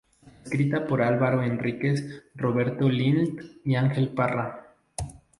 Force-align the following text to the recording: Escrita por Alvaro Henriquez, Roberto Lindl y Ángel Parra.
Escrita 0.45 0.87
por 0.87 1.03
Alvaro 1.03 1.43
Henriquez, 1.43 2.23
Roberto 2.33 2.89
Lindl 2.89 3.61
y 3.63 3.75
Ángel 3.75 4.09
Parra. 4.15 4.73